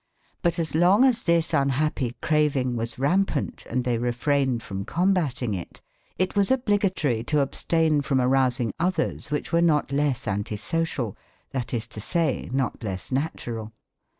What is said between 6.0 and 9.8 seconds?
it was obligatory to abstain from arousing others which were